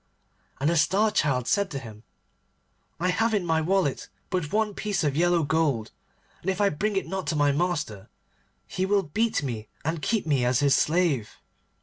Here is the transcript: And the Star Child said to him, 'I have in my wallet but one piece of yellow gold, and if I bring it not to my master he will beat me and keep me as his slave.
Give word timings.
And 0.59 0.67
the 0.71 0.77
Star 0.77 1.11
Child 1.11 1.47
said 1.47 1.69
to 1.69 1.77
him, 1.77 2.01
'I 2.99 3.09
have 3.09 3.35
in 3.35 3.45
my 3.45 3.61
wallet 3.61 4.09
but 4.31 4.51
one 4.51 4.73
piece 4.73 5.03
of 5.03 5.15
yellow 5.15 5.43
gold, 5.43 5.91
and 6.41 6.49
if 6.49 6.59
I 6.59 6.69
bring 6.69 6.95
it 6.95 7.05
not 7.07 7.27
to 7.27 7.35
my 7.35 7.51
master 7.51 8.09
he 8.65 8.83
will 8.83 9.03
beat 9.03 9.43
me 9.43 9.67
and 9.85 10.01
keep 10.01 10.25
me 10.25 10.43
as 10.43 10.61
his 10.61 10.73
slave. 10.73 11.37